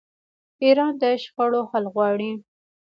ایران 0.63 0.93
د 1.01 1.03
شخړو 1.23 1.61
حل 1.71 1.85
غواړي. 1.93 2.31